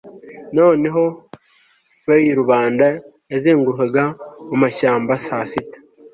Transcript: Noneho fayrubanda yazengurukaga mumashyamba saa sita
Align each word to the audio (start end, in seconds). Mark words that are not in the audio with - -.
Noneho 0.57 1.03
fayrubanda 2.03 2.87
yazengurukaga 3.31 4.03
mumashyamba 4.49 5.13
saa 5.25 5.45
sita 5.51 5.77